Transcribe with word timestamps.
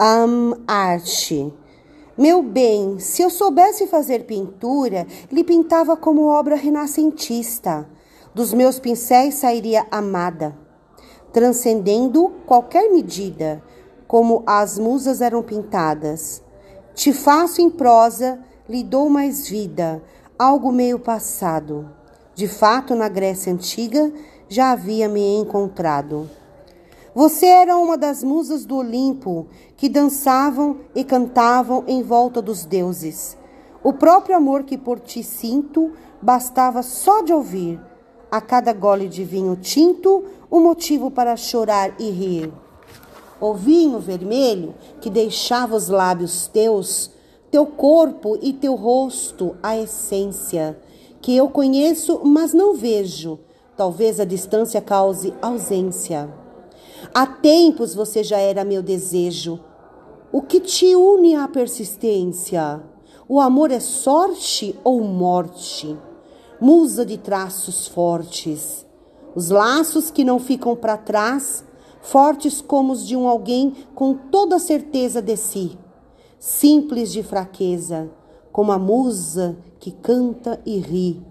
Am 0.00 0.54
arte. 0.68 1.52
Meu 2.16 2.40
bem, 2.40 3.00
se 3.00 3.20
eu 3.20 3.28
soubesse 3.28 3.88
fazer 3.88 4.26
pintura, 4.26 5.04
lhe 5.28 5.42
pintava 5.42 5.96
como 5.96 6.28
obra 6.28 6.54
renascentista. 6.54 7.84
Dos 8.32 8.54
meus 8.54 8.78
pincéis 8.78 9.34
sairia 9.34 9.84
amada, 9.90 10.56
transcendendo 11.32 12.30
qualquer 12.46 12.92
medida, 12.92 13.60
como 14.06 14.44
as 14.46 14.78
musas 14.78 15.20
eram 15.20 15.42
pintadas. 15.42 16.44
Te 16.94 17.12
faço 17.12 17.60
em 17.60 17.68
prosa, 17.68 18.38
lhe 18.68 18.84
dou 18.84 19.10
mais 19.10 19.48
vida, 19.48 20.00
algo 20.38 20.70
meio 20.70 21.00
passado. 21.00 21.90
De 22.36 22.46
fato, 22.46 22.94
na 22.94 23.08
Grécia 23.08 23.52
Antiga 23.52 24.12
já 24.48 24.70
havia 24.70 25.08
me 25.08 25.40
encontrado. 25.40 26.30
Você 27.18 27.46
era 27.46 27.76
uma 27.76 27.98
das 27.98 28.22
musas 28.22 28.64
do 28.64 28.76
Olimpo 28.76 29.48
que 29.76 29.88
dançavam 29.88 30.76
e 30.94 31.02
cantavam 31.02 31.82
em 31.88 32.00
volta 32.00 32.40
dos 32.40 32.64
deuses. 32.64 33.36
O 33.82 33.92
próprio 33.92 34.36
amor 34.36 34.62
que 34.62 34.78
por 34.78 35.00
ti 35.00 35.24
sinto 35.24 35.90
bastava 36.22 36.80
só 36.80 37.20
de 37.22 37.32
ouvir. 37.32 37.80
A 38.30 38.40
cada 38.40 38.72
gole 38.72 39.08
de 39.08 39.24
vinho 39.24 39.56
tinto, 39.56 40.26
um 40.48 40.60
motivo 40.60 41.10
para 41.10 41.36
chorar 41.36 41.92
e 41.98 42.08
rir. 42.08 42.52
O 43.40 43.52
vinho 43.52 43.98
vermelho 43.98 44.76
que 45.00 45.10
deixava 45.10 45.74
os 45.74 45.88
lábios 45.88 46.46
teus, 46.46 47.10
teu 47.50 47.66
corpo 47.66 48.38
e 48.40 48.52
teu 48.52 48.76
rosto, 48.76 49.56
a 49.60 49.76
essência, 49.76 50.78
que 51.20 51.36
eu 51.36 51.48
conheço, 51.48 52.20
mas 52.24 52.54
não 52.54 52.76
vejo. 52.76 53.40
Talvez 53.76 54.20
a 54.20 54.24
distância 54.24 54.80
cause 54.80 55.34
ausência. 55.42 56.46
Há 57.14 57.26
tempos 57.26 57.94
você 57.94 58.22
já 58.22 58.38
era 58.38 58.64
meu 58.64 58.82
desejo. 58.82 59.60
O 60.30 60.42
que 60.42 60.60
te 60.60 60.94
une 60.94 61.34
à 61.34 61.48
persistência? 61.48 62.82
O 63.28 63.40
amor 63.40 63.70
é 63.70 63.80
sorte 63.80 64.78
ou 64.84 65.00
morte? 65.02 65.96
Musa 66.60 67.04
de 67.04 67.16
traços 67.16 67.86
fortes. 67.86 68.86
Os 69.34 69.50
laços 69.50 70.10
que 70.10 70.24
não 70.24 70.38
ficam 70.38 70.74
para 70.74 70.96
trás, 70.96 71.64
fortes 72.00 72.60
como 72.60 72.92
os 72.92 73.06
de 73.06 73.16
um 73.16 73.28
alguém 73.28 73.74
com 73.94 74.14
toda 74.14 74.58
certeza 74.58 75.22
de 75.22 75.36
si. 75.36 75.78
Simples 76.38 77.12
de 77.12 77.22
fraqueza, 77.22 78.10
como 78.52 78.72
a 78.72 78.78
musa 78.78 79.56
que 79.78 79.92
canta 79.92 80.60
e 80.64 80.78
ri. 80.78 81.22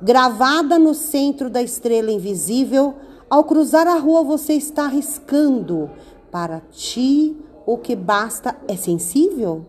Gravada 0.00 0.78
no 0.78 0.94
centro 0.94 1.48
da 1.48 1.62
estrela 1.62 2.10
invisível, 2.10 2.94
ao 3.32 3.44
cruzar 3.44 3.88
a 3.88 3.94
rua, 3.94 4.22
você 4.22 4.52
está 4.52 4.84
arriscando. 4.84 5.88
Para 6.30 6.60
ti, 6.70 7.34
o 7.64 7.78
que 7.78 7.96
basta 7.96 8.54
é 8.68 8.76
sensível? 8.76 9.64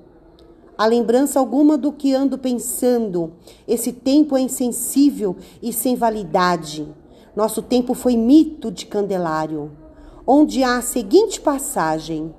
A 0.77 0.85
lembrança 0.85 1.39
alguma 1.39 1.77
do 1.77 1.93
que 1.93 2.13
ando 2.13 2.37
pensando. 2.37 3.31
Esse 3.65 3.93
tempo 3.93 4.35
é 4.35 4.41
insensível 4.41 5.37
e 5.61 5.71
sem 5.71 5.95
validade. 5.95 6.93
Nosso 7.33 7.61
tempo 7.61 7.93
foi 7.93 8.17
mito 8.17 8.69
de 8.69 8.85
Candelário, 8.85 9.71
onde 10.27 10.61
há 10.61 10.79
a 10.79 10.81
seguinte 10.81 11.39
passagem: 11.39 12.35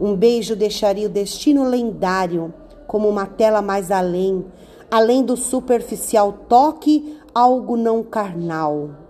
Um 0.00 0.16
beijo 0.16 0.56
deixaria 0.56 1.06
o 1.06 1.12
destino 1.12 1.62
lendário, 1.62 2.52
como 2.88 3.08
uma 3.08 3.26
tela 3.26 3.62
mais 3.62 3.92
além, 3.92 4.44
além 4.90 5.22
do 5.22 5.36
superficial 5.36 6.32
toque, 6.48 7.16
algo 7.32 7.76
não 7.76 8.02
carnal 8.02 9.06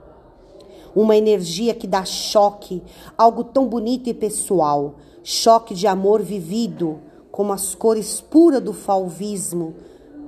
uma 0.94 1.16
energia 1.16 1.74
que 1.74 1.86
dá 1.86 2.04
choque, 2.04 2.82
algo 3.16 3.44
tão 3.44 3.66
bonito 3.66 4.08
e 4.08 4.14
pessoal, 4.14 4.96
choque 5.22 5.74
de 5.74 5.86
amor 5.86 6.22
vivido, 6.22 7.00
como 7.30 7.52
as 7.52 7.74
cores 7.74 8.20
puras 8.20 8.62
do 8.62 8.72
falvismo, 8.72 9.74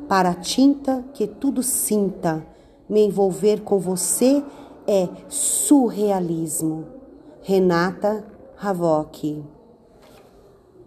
para 0.09 0.31
a 0.31 0.35
tinta 0.35 1.05
que 1.15 1.27
tudo 1.27 1.63
sinta. 1.63 2.45
Me 2.89 3.01
envolver 3.01 3.61
com 3.61 3.79
você 3.79 4.43
é 4.87 5.09
surrealismo. 5.29 6.87
Renata 7.43 8.25
Havoc 8.61 9.60